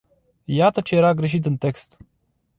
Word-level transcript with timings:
Iată 0.45 0.81
ce 0.81 0.95
era 0.95 1.13
greșit 1.13 1.45
în 1.45 1.57
text. 1.57 1.97